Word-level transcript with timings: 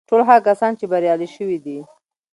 ټول 0.09 0.21
هغه 0.27 0.41
کسان 0.47 0.71
چې 0.79 0.85
بريالي 0.91 1.27
شوي 1.35 1.57
دي. 1.65 1.77